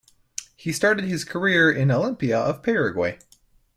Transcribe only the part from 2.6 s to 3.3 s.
Paraguay.